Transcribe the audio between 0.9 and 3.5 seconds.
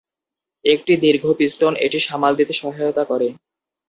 দীর্ঘ পিস্টন এটি সামাল দিতে সহায়তা করে।